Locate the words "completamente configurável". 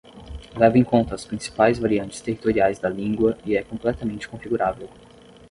3.63-4.89